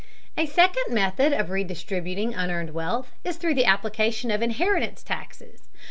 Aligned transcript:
A 0.35 0.47
second 0.47 0.91
method 0.95 1.31
of 1.31 1.51
redistributing 1.51 2.33
unearned 2.33 2.71
wealth 2.73 3.11
is 3.23 3.37
through 3.37 3.53
the 3.53 3.65
application 3.65 4.31
of 4.31 4.41
inheritance 4.41 5.03
taxes. 5.03 5.69